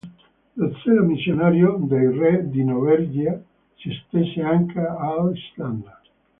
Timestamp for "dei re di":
1.79-2.63